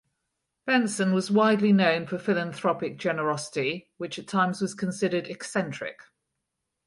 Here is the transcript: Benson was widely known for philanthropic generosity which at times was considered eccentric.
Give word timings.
Benson 0.65 1.13
was 1.13 1.29
widely 1.29 1.71
known 1.71 2.07
for 2.07 2.17
philanthropic 2.17 2.97
generosity 2.97 3.91
which 3.97 4.17
at 4.17 4.27
times 4.27 4.59
was 4.59 4.73
considered 4.73 5.27
eccentric. 5.27 5.99